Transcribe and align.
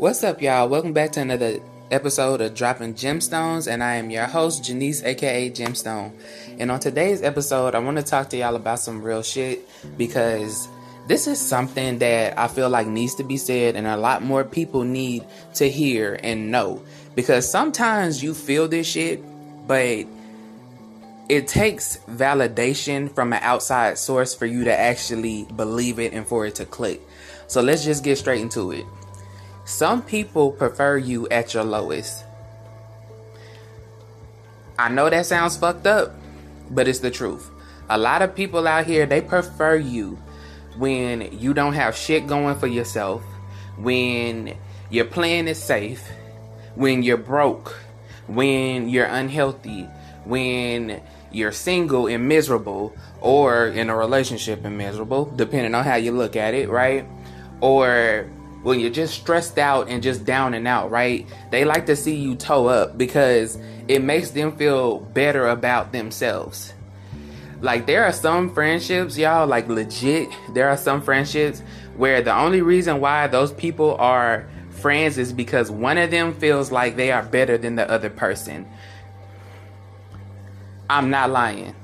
What's 0.00 0.24
up, 0.24 0.40
y'all? 0.40 0.66
Welcome 0.66 0.94
back 0.94 1.12
to 1.12 1.20
another 1.20 1.60
episode 1.90 2.40
of 2.40 2.54
Dropping 2.54 2.94
Gemstones, 2.94 3.70
and 3.70 3.84
I 3.84 3.96
am 3.96 4.08
your 4.08 4.24
host, 4.24 4.64
Janice, 4.64 5.02
aka 5.04 5.50
Gemstone. 5.50 6.18
And 6.58 6.70
on 6.70 6.80
today's 6.80 7.20
episode, 7.22 7.74
I 7.74 7.80
want 7.80 7.98
to 7.98 8.02
talk 8.02 8.30
to 8.30 8.38
y'all 8.38 8.56
about 8.56 8.78
some 8.78 9.02
real 9.02 9.22
shit 9.22 9.60
because 9.98 10.68
this 11.06 11.26
is 11.26 11.38
something 11.38 11.98
that 11.98 12.38
I 12.38 12.48
feel 12.48 12.70
like 12.70 12.86
needs 12.86 13.14
to 13.16 13.24
be 13.24 13.36
said, 13.36 13.76
and 13.76 13.86
a 13.86 13.98
lot 13.98 14.22
more 14.22 14.42
people 14.42 14.84
need 14.84 15.22
to 15.56 15.68
hear 15.68 16.18
and 16.22 16.50
know. 16.50 16.82
Because 17.14 17.46
sometimes 17.46 18.22
you 18.22 18.32
feel 18.32 18.68
this 18.68 18.86
shit, 18.86 19.22
but 19.66 20.06
it 21.28 21.46
takes 21.46 21.98
validation 22.08 23.14
from 23.14 23.34
an 23.34 23.40
outside 23.42 23.98
source 23.98 24.34
for 24.34 24.46
you 24.46 24.64
to 24.64 24.74
actually 24.74 25.44
believe 25.56 25.98
it 25.98 26.14
and 26.14 26.26
for 26.26 26.46
it 26.46 26.54
to 26.54 26.64
click. 26.64 27.02
So 27.48 27.60
let's 27.60 27.84
just 27.84 28.02
get 28.02 28.16
straight 28.16 28.40
into 28.40 28.72
it. 28.72 28.86
Some 29.64 30.02
people 30.02 30.52
prefer 30.52 30.96
you 30.96 31.28
at 31.28 31.54
your 31.54 31.64
lowest. 31.64 32.24
I 34.78 34.88
know 34.88 35.10
that 35.10 35.26
sounds 35.26 35.56
fucked 35.56 35.86
up, 35.86 36.14
but 36.70 36.88
it's 36.88 37.00
the 37.00 37.10
truth. 37.10 37.50
A 37.88 37.98
lot 37.98 38.22
of 38.22 38.34
people 38.34 38.66
out 38.66 38.86
here, 38.86 39.04
they 39.04 39.20
prefer 39.20 39.76
you 39.76 40.18
when 40.78 41.38
you 41.38 41.52
don't 41.52 41.74
have 41.74 41.96
shit 41.96 42.26
going 42.26 42.56
for 42.56 42.66
yourself, 42.66 43.22
when 43.76 44.56
your 44.88 45.04
plan 45.04 45.48
is 45.48 45.62
safe, 45.62 46.08
when 46.74 47.02
you're 47.02 47.16
broke, 47.16 47.76
when 48.26 48.88
you're 48.88 49.06
unhealthy, 49.06 49.82
when 50.24 51.02
you're 51.30 51.52
single 51.52 52.06
and 52.06 52.26
miserable, 52.26 52.94
or 53.20 53.66
in 53.66 53.90
a 53.90 53.96
relationship 53.96 54.64
and 54.64 54.78
miserable, 54.78 55.26
depending 55.36 55.74
on 55.74 55.84
how 55.84 55.96
you 55.96 56.12
look 56.12 56.36
at 56.36 56.54
it, 56.54 56.68
right? 56.68 57.06
Or 57.60 58.26
when 58.62 58.78
you're 58.80 58.90
just 58.90 59.14
stressed 59.14 59.58
out 59.58 59.88
and 59.88 60.02
just 60.02 60.24
down 60.24 60.54
and 60.54 60.68
out, 60.68 60.90
right? 60.90 61.26
They 61.50 61.64
like 61.64 61.86
to 61.86 61.96
see 61.96 62.14
you 62.14 62.34
toe 62.34 62.66
up 62.66 62.98
because 62.98 63.58
it 63.88 64.02
makes 64.02 64.30
them 64.30 64.56
feel 64.56 65.00
better 65.00 65.48
about 65.48 65.92
themselves. 65.92 66.74
Like 67.60 67.86
there 67.86 68.04
are 68.04 68.12
some 68.12 68.52
friendships, 68.54 69.18
y'all, 69.18 69.46
like 69.46 69.68
legit, 69.68 70.28
there 70.54 70.68
are 70.68 70.76
some 70.76 71.02
friendships 71.02 71.60
where 71.96 72.22
the 72.22 72.34
only 72.34 72.62
reason 72.62 73.00
why 73.00 73.26
those 73.26 73.52
people 73.52 73.96
are 73.96 74.48
friends 74.70 75.18
is 75.18 75.32
because 75.32 75.70
one 75.70 75.98
of 75.98 76.10
them 76.10 76.34
feels 76.34 76.72
like 76.72 76.96
they 76.96 77.12
are 77.12 77.22
better 77.22 77.58
than 77.58 77.76
the 77.76 77.90
other 77.90 78.08
person. 78.08 78.66
I'm 80.88 81.10
not 81.10 81.30
lying. 81.30 81.74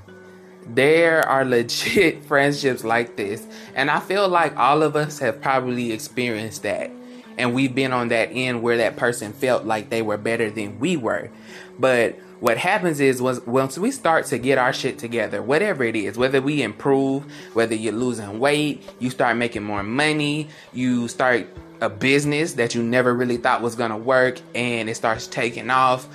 There 0.68 1.26
are 1.28 1.44
legit 1.44 2.24
friendships 2.28 2.84
like 2.84 3.16
this. 3.16 3.46
And 3.74 3.90
I 3.90 4.00
feel 4.00 4.28
like 4.28 4.56
all 4.56 4.82
of 4.82 4.96
us 4.96 5.18
have 5.20 5.40
probably 5.40 5.92
experienced 5.92 6.62
that. 6.62 6.90
And 7.38 7.54
we've 7.54 7.74
been 7.74 7.92
on 7.92 8.08
that 8.08 8.30
end 8.32 8.62
where 8.62 8.78
that 8.78 8.96
person 8.96 9.32
felt 9.32 9.64
like 9.64 9.90
they 9.90 10.02
were 10.02 10.16
better 10.16 10.50
than 10.50 10.78
we 10.78 10.96
were. 10.96 11.30
But 11.78 12.18
what 12.40 12.58
happens 12.58 13.00
is 13.00 13.20
was 13.22 13.40
once 13.46 13.78
we 13.78 13.90
start 13.90 14.26
to 14.26 14.38
get 14.38 14.58
our 14.58 14.72
shit 14.72 14.98
together, 14.98 15.42
whatever 15.42 15.84
it 15.84 15.96
is, 15.96 16.16
whether 16.18 16.40
we 16.40 16.62
improve, 16.62 17.24
whether 17.54 17.74
you're 17.74 17.92
losing 17.92 18.38
weight, 18.38 18.82
you 18.98 19.10
start 19.10 19.36
making 19.36 19.62
more 19.62 19.82
money, 19.82 20.48
you 20.72 21.08
start 21.08 21.46
a 21.80 21.88
business 21.88 22.54
that 22.54 22.74
you 22.74 22.82
never 22.82 23.14
really 23.14 23.36
thought 23.36 23.60
was 23.60 23.74
gonna 23.74 23.98
work 23.98 24.40
and 24.54 24.88
it 24.88 24.94
starts 24.94 25.26
taking 25.26 25.70
off 25.70 26.08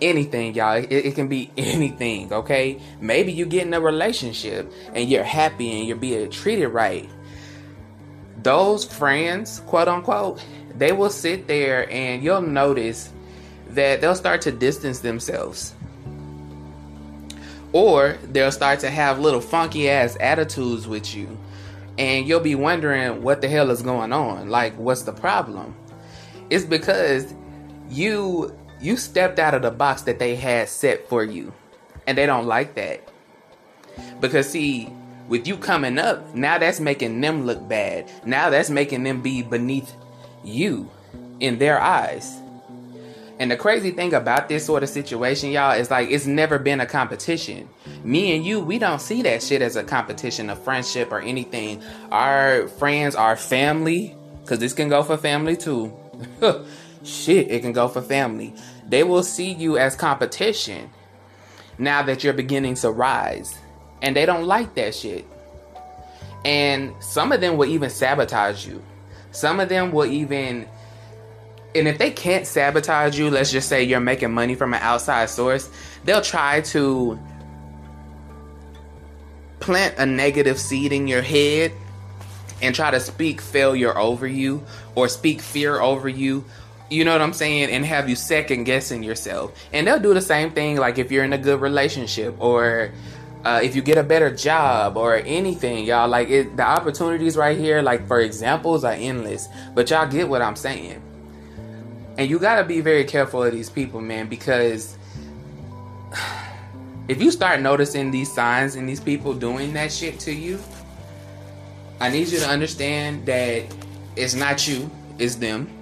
anything, 0.00 0.54
y'all. 0.54 0.76
It, 0.76 0.90
it, 0.90 1.14
can 1.14 1.28
be 1.28 1.50
anything, 1.56 2.32
okay? 2.32 2.80
Maybe 3.00 3.32
you 3.32 3.46
get 3.46 3.66
in 3.66 3.74
a 3.74 3.80
relationship 3.80 4.72
and 4.94 5.08
you're 5.08 5.24
happy 5.24 5.78
and 5.78 5.88
you're 5.88 5.96
being 5.96 6.30
treated 6.30 6.68
right. 6.68 7.08
Those 8.42 8.84
friends, 8.84 9.60
quote 9.66 9.88
unquote, 9.88 10.44
they 10.74 10.92
will 10.92 11.10
sit 11.10 11.46
there 11.46 11.90
and 11.90 12.22
you'll 12.22 12.42
notice 12.42 13.12
that 13.70 14.00
they'll 14.00 14.14
start 14.14 14.42
to 14.42 14.52
distance 14.52 15.00
themselves. 15.00 15.74
Or 17.72 18.16
they'll 18.24 18.52
start 18.52 18.80
to 18.80 18.90
have 18.90 19.18
little 19.18 19.40
funky 19.40 19.90
ass 19.90 20.16
attitudes 20.20 20.86
with 20.86 21.14
you. 21.14 21.36
And 21.98 22.26
you'll 22.28 22.40
be 22.40 22.54
wondering 22.54 23.22
what 23.22 23.40
the 23.40 23.48
hell 23.48 23.70
is 23.70 23.82
going 23.82 24.12
on. 24.12 24.50
Like, 24.50 24.74
what's 24.76 25.02
the 25.02 25.12
problem? 25.12 25.74
It's 26.50 26.64
because 26.64 27.34
you 27.88 28.56
you 28.80 28.96
stepped 28.96 29.38
out 29.38 29.54
of 29.54 29.62
the 29.62 29.70
box 29.70 30.02
that 30.02 30.18
they 30.18 30.36
had 30.36 30.68
set 30.68 31.08
for 31.08 31.24
you. 31.24 31.52
And 32.06 32.16
they 32.16 32.26
don't 32.26 32.46
like 32.46 32.74
that. 32.74 33.08
Because 34.20 34.48
see, 34.48 34.92
with 35.28 35.46
you 35.46 35.56
coming 35.56 35.98
up, 35.98 36.34
now 36.34 36.58
that's 36.58 36.80
making 36.80 37.20
them 37.20 37.46
look 37.46 37.66
bad. 37.68 38.10
Now 38.24 38.50
that's 38.50 38.70
making 38.70 39.02
them 39.02 39.22
be 39.22 39.42
beneath 39.42 39.92
you 40.44 40.90
in 41.40 41.58
their 41.58 41.80
eyes. 41.80 42.40
And 43.38 43.50
the 43.50 43.56
crazy 43.56 43.90
thing 43.90 44.14
about 44.14 44.48
this 44.48 44.64
sort 44.64 44.82
of 44.82 44.88
situation, 44.88 45.50
y'all, 45.50 45.72
is 45.72 45.90
like 45.90 46.10
it's 46.10 46.26
never 46.26 46.58
been 46.58 46.80
a 46.80 46.86
competition. 46.86 47.68
Me 48.02 48.34
and 48.34 48.44
you, 48.44 48.60
we 48.60 48.78
don't 48.78 49.00
see 49.00 49.20
that 49.22 49.42
shit 49.42 49.60
as 49.60 49.76
a 49.76 49.84
competition, 49.84 50.48
a 50.48 50.56
friendship, 50.56 51.12
or 51.12 51.20
anything. 51.20 51.82
Our 52.10 52.68
friends, 52.68 53.14
our 53.14 53.36
family, 53.36 54.16
because 54.40 54.58
this 54.58 54.72
can 54.72 54.88
go 54.88 55.02
for 55.02 55.18
family 55.18 55.56
too. 55.56 55.94
shit, 57.06 57.50
it 57.50 57.62
can 57.62 57.72
go 57.72 57.88
for 57.88 58.02
family. 58.02 58.54
They 58.86 59.02
will 59.02 59.22
see 59.22 59.52
you 59.52 59.78
as 59.78 59.96
competition 59.96 60.90
now 61.78 62.02
that 62.02 62.24
you're 62.24 62.32
beginning 62.32 62.74
to 62.76 62.90
rise. 62.90 63.56
And 64.02 64.14
they 64.14 64.26
don't 64.26 64.44
like 64.44 64.74
that 64.74 64.94
shit. 64.94 65.26
And 66.44 66.94
some 67.00 67.32
of 67.32 67.40
them 67.40 67.56
will 67.56 67.68
even 67.68 67.90
sabotage 67.90 68.66
you. 68.66 68.82
Some 69.32 69.60
of 69.60 69.68
them 69.68 69.92
will 69.92 70.06
even 70.06 70.68
and 71.74 71.86
if 71.86 71.98
they 71.98 72.10
can't 72.10 72.46
sabotage 72.46 73.18
you, 73.18 73.28
let's 73.28 73.52
just 73.52 73.68
say 73.68 73.82
you're 73.82 74.00
making 74.00 74.32
money 74.32 74.54
from 74.54 74.72
an 74.72 74.80
outside 74.80 75.28
source, 75.28 75.68
they'll 76.04 76.22
try 76.22 76.62
to 76.62 77.18
plant 79.60 79.94
a 79.98 80.06
negative 80.06 80.58
seed 80.58 80.92
in 80.92 81.06
your 81.06 81.20
head 81.20 81.72
and 82.62 82.74
try 82.74 82.90
to 82.90 82.98
speak 82.98 83.42
failure 83.42 83.96
over 83.98 84.26
you 84.26 84.64
or 84.94 85.08
speak 85.08 85.42
fear 85.42 85.80
over 85.80 86.08
you 86.08 86.44
you 86.88 87.04
know 87.04 87.12
what 87.12 87.20
I'm 87.20 87.32
saying, 87.32 87.70
and 87.70 87.84
have 87.84 88.08
you 88.08 88.14
second 88.14 88.64
guessing 88.64 89.02
yourself. 89.02 89.52
And 89.72 89.86
they'll 89.86 89.98
do 89.98 90.14
the 90.14 90.20
same 90.20 90.50
thing, 90.52 90.76
like 90.76 90.98
if 90.98 91.10
you're 91.10 91.24
in 91.24 91.32
a 91.32 91.38
good 91.38 91.60
relationship 91.60 92.36
or 92.38 92.92
uh, 93.44 93.60
if 93.62 93.76
you 93.76 93.82
get 93.82 93.98
a 93.98 94.02
better 94.02 94.34
job 94.34 94.96
or 94.96 95.16
anything, 95.16 95.84
y'all. 95.84 96.08
Like 96.08 96.28
it, 96.28 96.56
the 96.56 96.64
opportunities 96.64 97.36
right 97.36 97.56
here, 97.56 97.82
like 97.82 98.06
for 98.06 98.20
examples, 98.20 98.84
are 98.84 98.92
endless. 98.92 99.48
But 99.74 99.90
y'all 99.90 100.08
get 100.08 100.28
what 100.28 100.42
I'm 100.42 100.56
saying. 100.56 101.02
And 102.18 102.30
you 102.30 102.38
gotta 102.38 102.64
be 102.64 102.80
very 102.80 103.04
careful 103.04 103.42
of 103.42 103.52
these 103.52 103.70
people, 103.70 104.00
man, 104.00 104.28
because 104.28 104.96
if 107.08 107.20
you 107.20 107.30
start 107.30 107.60
noticing 107.60 108.10
these 108.10 108.32
signs 108.32 108.76
and 108.76 108.88
these 108.88 109.00
people 109.00 109.34
doing 109.34 109.72
that 109.74 109.92
shit 109.92 110.18
to 110.20 110.32
you, 110.32 110.58
I 112.00 112.10
need 112.10 112.28
you 112.28 112.38
to 112.38 112.48
understand 112.48 113.26
that 113.26 113.64
it's 114.16 114.34
not 114.34 114.66
you, 114.66 114.90
it's 115.18 115.36
them 115.36 115.75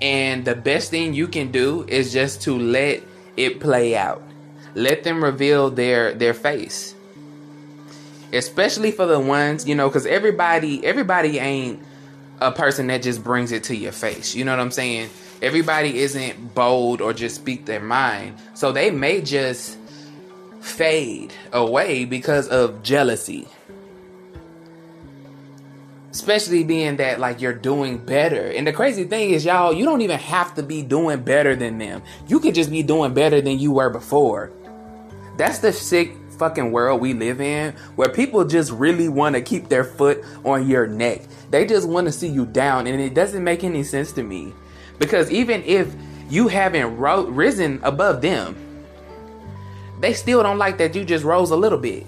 and 0.00 0.44
the 0.44 0.54
best 0.54 0.90
thing 0.90 1.14
you 1.14 1.26
can 1.28 1.50
do 1.50 1.84
is 1.88 2.12
just 2.12 2.42
to 2.42 2.58
let 2.58 3.02
it 3.36 3.60
play 3.60 3.96
out. 3.96 4.22
Let 4.74 5.04
them 5.04 5.22
reveal 5.22 5.70
their 5.70 6.14
their 6.14 6.34
face. 6.34 6.94
Especially 8.32 8.90
for 8.90 9.06
the 9.06 9.18
ones, 9.18 9.66
you 9.66 9.74
know, 9.74 9.90
cuz 9.90 10.06
everybody 10.06 10.84
everybody 10.84 11.38
ain't 11.38 11.82
a 12.40 12.52
person 12.52 12.86
that 12.88 13.02
just 13.02 13.24
brings 13.24 13.50
it 13.50 13.64
to 13.64 13.76
your 13.76 13.92
face. 13.92 14.34
You 14.34 14.44
know 14.44 14.52
what 14.52 14.60
I'm 14.60 14.70
saying? 14.70 15.10
Everybody 15.42 15.98
isn't 15.98 16.54
bold 16.54 17.00
or 17.00 17.12
just 17.12 17.36
speak 17.36 17.64
their 17.64 17.80
mind. 17.80 18.36
So 18.54 18.72
they 18.72 18.90
may 18.90 19.20
just 19.20 19.78
fade 20.60 21.32
away 21.52 22.04
because 22.04 22.48
of 22.48 22.82
jealousy 22.82 23.48
especially 26.10 26.64
being 26.64 26.96
that 26.96 27.20
like 27.20 27.40
you're 27.40 27.52
doing 27.52 27.98
better. 27.98 28.48
And 28.50 28.66
the 28.66 28.72
crazy 28.72 29.04
thing 29.04 29.30
is, 29.30 29.44
y'all, 29.44 29.72
you 29.72 29.84
don't 29.84 30.00
even 30.00 30.18
have 30.18 30.54
to 30.54 30.62
be 30.62 30.82
doing 30.82 31.22
better 31.22 31.54
than 31.54 31.78
them. 31.78 32.02
You 32.26 32.40
could 32.40 32.54
just 32.54 32.70
be 32.70 32.82
doing 32.82 33.14
better 33.14 33.40
than 33.40 33.58
you 33.58 33.72
were 33.72 33.90
before. 33.90 34.50
That's 35.36 35.58
the 35.58 35.72
sick 35.72 36.14
fucking 36.38 36.70
world 36.72 37.00
we 37.00 37.14
live 37.14 37.40
in 37.40 37.74
where 37.96 38.08
people 38.08 38.44
just 38.44 38.70
really 38.70 39.08
want 39.08 39.34
to 39.34 39.42
keep 39.42 39.68
their 39.68 39.84
foot 39.84 40.24
on 40.44 40.68
your 40.68 40.86
neck. 40.86 41.22
They 41.50 41.66
just 41.66 41.88
want 41.88 42.06
to 42.06 42.12
see 42.12 42.28
you 42.28 42.46
down 42.46 42.86
and 42.86 43.00
it 43.00 43.14
doesn't 43.14 43.42
make 43.42 43.64
any 43.64 43.82
sense 43.82 44.12
to 44.12 44.22
me. 44.22 44.52
Because 44.98 45.30
even 45.30 45.62
if 45.64 45.92
you 46.30 46.48
haven't 46.48 46.96
ro- 46.96 47.26
risen 47.26 47.80
above 47.82 48.22
them, 48.22 48.56
they 50.00 50.14
still 50.14 50.42
don't 50.42 50.58
like 50.58 50.78
that 50.78 50.94
you 50.94 51.04
just 51.04 51.24
rose 51.24 51.50
a 51.50 51.56
little 51.56 51.78
bit. 51.78 52.06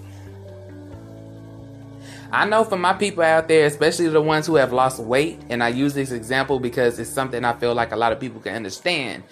I 2.33 2.47
know 2.47 2.65
for 2.65 2.77
my 2.77 2.93
people 2.93 3.23
out 3.23 3.49
there, 3.49 3.67
especially 3.67 4.09
the 4.09 4.21
ones 4.21 4.47
who 4.47 4.55
have 4.57 4.73
lost 4.73 5.01
weight, 5.01 5.41
and 5.49 5.63
I 5.63 5.69
use 5.69 5.95
this 5.95 6.13
example 6.13 6.61
because 6.61 6.99
it's 6.99 7.11
something 7.11 7.45
I 7.45 7.55
feel 7.55 7.75
like 7.75 7.93
a 7.93 7.97
lot 7.97 8.13
of 8.13 8.21
people 8.21 8.41
can 8.41 8.55
understand. 8.55 9.25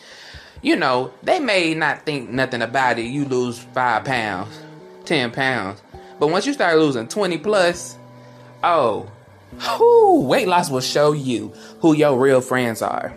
You 0.62 0.77
know, 0.77 1.12
they 1.23 1.39
may 1.39 1.75
not 1.75 2.05
think 2.05 2.31
nothing 2.31 2.62
about 2.62 2.99
it. 2.99 3.06
You 3.06 3.25
lose 3.25 3.59
five 3.59 4.05
pounds, 4.05 4.59
ten 5.05 5.31
pounds, 5.31 5.81
but 6.19 6.29
once 6.29 6.47
you 6.47 6.53
start 6.53 6.77
losing 6.79 7.06
twenty 7.06 7.39
plus, 7.39 7.97
oh, 8.65 9.09
Whew, 9.61 10.23
weight 10.23 10.47
loss 10.47 10.71
will 10.71 10.81
show 10.81 11.12
you 11.12 11.49
who 11.81 11.95
your 11.95 12.19
real 12.19 12.41
friends 12.41 12.83
are. 12.83 13.15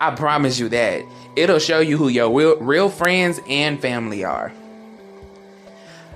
I 0.00 0.14
promise 0.14 0.58
you 0.58 0.68
that. 0.70 1.02
It'll 1.36 1.58
show 1.58 1.80
you 1.80 1.96
who 1.96 2.08
your 2.08 2.32
real, 2.36 2.56
real 2.56 2.88
friends 2.88 3.40
and 3.48 3.80
family 3.80 4.24
are. 4.24 4.52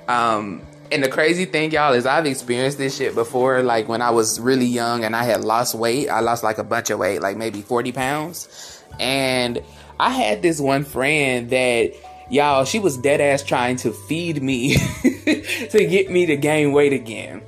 Um, 0.09 0.63
and 0.91 1.03
the 1.03 1.09
crazy 1.09 1.45
thing, 1.45 1.71
y'all, 1.71 1.93
is 1.93 2.07
I've 2.07 2.27
experienced 2.27 2.79
this 2.79 2.97
shit 2.97 3.15
before. 3.15 3.63
Like 3.63 3.89
when 3.89 4.03
I 4.03 4.11
was 4.11 4.41
really 4.41 4.67
young 4.67 5.05
and 5.05 5.15
I 5.15 5.25
had 5.25 5.43
lost 5.43 5.75
weight, 5.75 6.09
I 6.09 6.21
lost 6.21 6.43
like 6.43 6.59
a 6.59 6.65
bunch 6.65 6.91
of 6.91 6.99
weight, 6.99 7.21
like 7.21 7.37
maybe 7.37 7.63
40 7.63 7.93
pounds. 7.93 8.83
And 8.99 9.63
I 10.01 10.11
had 10.11 10.43
this 10.43 10.61
one 10.61 10.85
friend 10.85 11.51
that, 11.51 11.93
y'all, 12.31 12.65
she 12.65 12.79
was 12.79 12.97
dead 12.97 13.21
ass 13.21 13.43
trying 13.43 13.77
to 13.77 13.93
feed 13.93 14.43
me 14.43 14.77
to 15.05 15.87
get 15.89 16.11
me 16.11 16.27
to 16.27 16.37
gain 16.37 16.73
weight 16.73 16.93
again. 16.93 17.43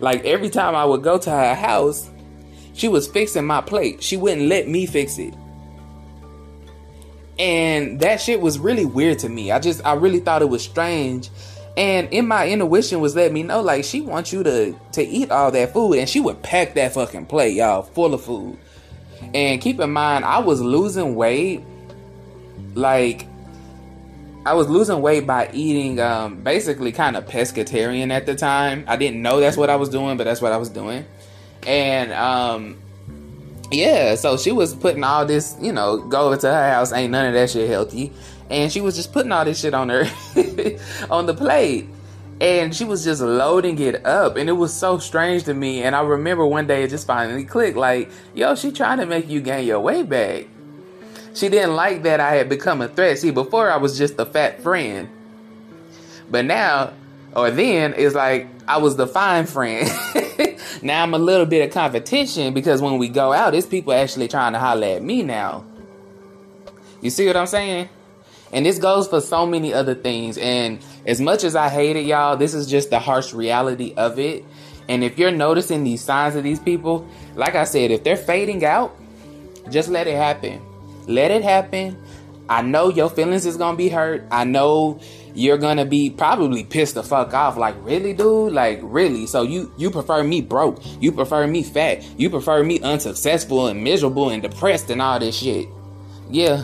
Like 0.00 0.24
every 0.24 0.50
time 0.50 0.74
I 0.74 0.84
would 0.84 1.02
go 1.02 1.18
to 1.18 1.30
her 1.30 1.54
house, 1.54 2.10
she 2.74 2.88
was 2.88 3.06
fixing 3.06 3.46
my 3.46 3.60
plate. 3.60 4.02
She 4.02 4.16
wouldn't 4.16 4.48
let 4.48 4.68
me 4.68 4.86
fix 4.86 5.18
it. 5.18 5.34
And 7.38 8.00
that 8.00 8.20
shit 8.20 8.40
was 8.40 8.58
really 8.58 8.84
weird 8.84 9.20
to 9.20 9.28
me. 9.28 9.50
I 9.52 9.58
just, 9.58 9.84
I 9.84 9.94
really 9.94 10.20
thought 10.20 10.42
it 10.42 10.48
was 10.48 10.62
strange. 10.62 11.30
And 11.76 12.12
in 12.12 12.28
my 12.28 12.48
intuition 12.48 13.00
was 13.00 13.16
letting 13.16 13.32
me 13.32 13.42
know, 13.42 13.62
like, 13.62 13.84
she 13.84 14.02
wants 14.02 14.32
you 14.32 14.42
to, 14.42 14.78
to 14.92 15.02
eat 15.02 15.30
all 15.30 15.50
that 15.50 15.72
food. 15.72 15.94
And 15.94 16.08
she 16.08 16.20
would 16.20 16.42
pack 16.42 16.74
that 16.74 16.92
fucking 16.92 17.26
plate, 17.26 17.54
y'all, 17.54 17.82
full 17.82 18.12
of 18.12 18.22
food. 18.22 18.58
And 19.32 19.60
keep 19.60 19.80
in 19.80 19.90
mind, 19.90 20.24
I 20.24 20.40
was 20.40 20.60
losing 20.60 21.14
weight. 21.14 21.62
Like, 22.74 23.26
I 24.44 24.54
was 24.54 24.68
losing 24.68 25.00
weight 25.00 25.26
by 25.26 25.50
eating 25.52 26.00
um, 26.00 26.42
basically 26.42 26.92
kind 26.92 27.16
of 27.16 27.26
pescatarian 27.26 28.10
at 28.10 28.26
the 28.26 28.34
time. 28.34 28.84
I 28.88 28.96
didn't 28.96 29.22
know 29.22 29.40
that's 29.40 29.56
what 29.56 29.70
I 29.70 29.76
was 29.76 29.88
doing, 29.88 30.16
but 30.16 30.24
that's 30.24 30.42
what 30.42 30.52
I 30.52 30.56
was 30.56 30.68
doing. 30.68 31.06
And 31.66 32.12
um, 32.12 32.82
yeah, 33.72 34.14
so 34.14 34.36
she 34.36 34.52
was 34.52 34.74
putting 34.74 35.02
all 35.02 35.24
this, 35.24 35.56
you 35.60 35.72
know, 35.72 35.98
go 35.98 36.26
over 36.26 36.36
to 36.36 36.46
her 36.46 36.70
house, 36.70 36.92
ain't 36.92 37.12
none 37.12 37.26
of 37.26 37.34
that 37.34 37.50
shit 37.50 37.68
healthy. 37.68 38.12
And 38.50 38.70
she 38.70 38.80
was 38.80 38.96
just 38.96 39.12
putting 39.12 39.32
all 39.32 39.44
this 39.44 39.60
shit 39.60 39.74
on 39.74 39.88
her 39.88 40.04
on 41.10 41.26
the 41.26 41.34
plate. 41.34 41.88
And 42.40 42.74
she 42.74 42.84
was 42.84 43.04
just 43.04 43.22
loading 43.22 43.78
it 43.78 44.04
up. 44.04 44.36
And 44.36 44.48
it 44.48 44.54
was 44.54 44.74
so 44.74 44.98
strange 44.98 45.44
to 45.44 45.54
me. 45.54 45.82
And 45.84 45.94
I 45.94 46.02
remember 46.02 46.44
one 46.44 46.66
day 46.66 46.82
it 46.82 46.88
just 46.88 47.06
finally 47.06 47.44
clicked 47.44 47.76
like, 47.76 48.10
yo, 48.34 48.54
she 48.56 48.72
trying 48.72 48.98
to 48.98 49.06
make 49.06 49.28
you 49.28 49.40
gain 49.40 49.66
your 49.66 49.80
weight 49.80 50.08
back. 50.08 50.46
She 51.34 51.48
didn't 51.48 51.76
like 51.76 52.02
that 52.02 52.20
I 52.20 52.34
had 52.34 52.48
become 52.48 52.82
a 52.82 52.88
threat. 52.88 53.18
See, 53.18 53.30
before 53.30 53.70
I 53.70 53.76
was 53.76 53.96
just 53.96 54.18
a 54.18 54.26
fat 54.26 54.62
friend. 54.62 55.08
But 56.30 56.44
now, 56.44 56.92
or 57.34 57.50
then, 57.50 57.94
it's 57.96 58.14
like 58.14 58.48
I 58.68 58.78
was 58.78 58.96
the 58.96 59.06
fine 59.06 59.46
friend. 59.46 59.88
now 60.82 61.02
I'm 61.02 61.14
a 61.14 61.18
little 61.18 61.46
bit 61.46 61.66
of 61.66 61.72
competition 61.72 62.52
because 62.52 62.82
when 62.82 62.98
we 62.98 63.08
go 63.08 63.32
out, 63.32 63.54
it's 63.54 63.66
people 63.66 63.92
actually 63.92 64.28
trying 64.28 64.52
to 64.52 64.58
holler 64.58 64.86
at 64.86 65.02
me 65.02 65.22
now. 65.22 65.64
You 67.00 67.10
see 67.10 67.26
what 67.26 67.36
I'm 67.36 67.46
saying? 67.46 67.88
And 68.52 68.66
this 68.66 68.78
goes 68.78 69.08
for 69.08 69.20
so 69.20 69.46
many 69.46 69.72
other 69.72 69.94
things. 69.94 70.36
And 70.38 70.78
as 71.06 71.20
much 71.20 71.44
as 71.44 71.56
I 71.56 71.68
hate 71.68 71.96
it, 71.96 72.04
y'all, 72.04 72.36
this 72.36 72.52
is 72.52 72.66
just 72.66 72.90
the 72.90 72.98
harsh 72.98 73.32
reality 73.32 73.94
of 73.96 74.18
it. 74.18 74.44
And 74.88 75.02
if 75.02 75.18
you're 75.18 75.30
noticing 75.30 75.84
these 75.84 76.02
signs 76.02 76.34
of 76.34 76.42
these 76.42 76.60
people, 76.60 77.06
like 77.34 77.54
I 77.54 77.64
said, 77.64 77.90
if 77.90 78.04
they're 78.04 78.16
fading 78.16 78.64
out, 78.64 78.96
just 79.70 79.88
let 79.88 80.06
it 80.06 80.16
happen. 80.16 80.60
Let 81.06 81.30
it 81.30 81.42
happen. 81.42 81.96
I 82.48 82.62
know 82.62 82.88
your 82.88 83.08
feelings 83.08 83.46
is 83.46 83.56
gonna 83.56 83.76
be 83.76 83.88
hurt. 83.88 84.24
I 84.30 84.44
know 84.44 85.00
you're 85.34 85.58
gonna 85.58 85.84
be 85.84 86.10
probably 86.10 86.64
pissed 86.64 86.94
the 86.94 87.02
fuck 87.02 87.32
off. 87.34 87.56
Like, 87.56 87.74
really, 87.80 88.12
dude? 88.12 88.52
Like, 88.52 88.80
really? 88.82 89.26
So 89.26 89.42
you 89.42 89.72
you 89.76 89.90
prefer 89.90 90.22
me 90.22 90.40
broke? 90.40 90.80
You 91.00 91.12
prefer 91.12 91.46
me 91.46 91.62
fat? 91.62 92.02
You 92.18 92.30
prefer 92.30 92.62
me 92.62 92.80
unsuccessful 92.80 93.66
and 93.68 93.82
miserable 93.82 94.30
and 94.30 94.42
depressed 94.42 94.90
and 94.90 95.00
all 95.00 95.18
this 95.18 95.36
shit? 95.36 95.68
Yeah, 96.30 96.62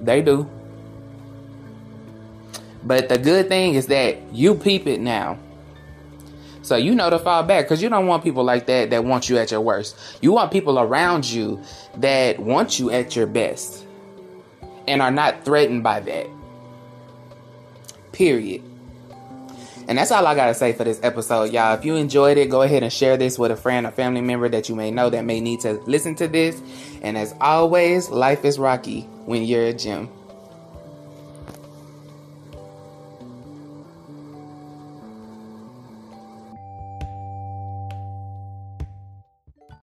they 0.00 0.22
do. 0.22 0.48
But 2.82 3.08
the 3.08 3.18
good 3.18 3.48
thing 3.48 3.74
is 3.74 3.86
that 3.88 4.16
you 4.32 4.54
peep 4.54 4.86
it 4.86 5.00
now. 5.00 5.38
So 6.62 6.76
you 6.76 6.94
know 6.94 7.10
to 7.10 7.18
fall 7.18 7.42
back 7.42 7.64
because 7.64 7.82
you 7.82 7.88
don't 7.88 8.06
want 8.06 8.22
people 8.22 8.44
like 8.44 8.66
that 8.66 8.90
that 8.90 9.04
want 9.04 9.28
you 9.28 9.38
at 9.38 9.50
your 9.50 9.60
worst. 9.60 9.96
You 10.20 10.32
want 10.32 10.52
people 10.52 10.78
around 10.78 11.28
you 11.28 11.60
that 11.96 12.38
want 12.38 12.78
you 12.78 12.90
at 12.90 13.16
your 13.16 13.26
best 13.26 13.84
and 14.86 15.02
are 15.02 15.10
not 15.10 15.44
threatened 15.44 15.82
by 15.82 16.00
that. 16.00 16.26
Period. 18.20 18.62
And 19.88 19.96
that's 19.96 20.10
all 20.10 20.26
I 20.26 20.34
gotta 20.34 20.52
say 20.52 20.74
for 20.74 20.84
this 20.84 21.00
episode, 21.02 21.54
y'all. 21.54 21.72
If 21.72 21.86
you 21.86 21.96
enjoyed 21.96 22.36
it, 22.36 22.50
go 22.50 22.60
ahead 22.60 22.82
and 22.82 22.92
share 22.92 23.16
this 23.16 23.38
with 23.38 23.50
a 23.50 23.56
friend 23.56 23.86
or 23.86 23.92
family 23.92 24.20
member 24.20 24.46
that 24.50 24.68
you 24.68 24.74
may 24.74 24.90
know 24.90 25.08
that 25.08 25.24
may 25.24 25.40
need 25.40 25.60
to 25.60 25.80
listen 25.86 26.14
to 26.16 26.28
this. 26.28 26.60
And 27.00 27.16
as 27.16 27.34
always, 27.40 28.10
life 28.10 28.44
is 28.44 28.58
rocky 28.58 29.04
when 29.24 29.44
you're 29.44 29.64
a 29.64 29.72
gym. 29.72 30.10